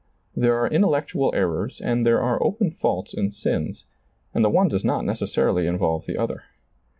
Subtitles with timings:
[0.35, 3.85] There are in tellectual errors and there are open faults and sins,
[4.33, 6.41] and the one does not necessarily involve the other.